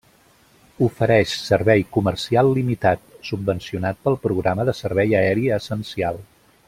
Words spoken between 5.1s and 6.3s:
aeri essencial.